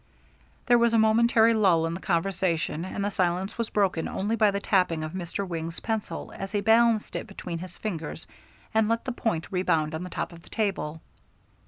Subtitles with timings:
[0.65, 4.49] There was a momentary lull in the conversation, and the silence was broken only by
[4.49, 5.47] the tapping of Mr.
[5.47, 8.25] Wing's pencil as he balanced it between his fingers
[8.73, 11.01] and let the point rebound on the top of the table.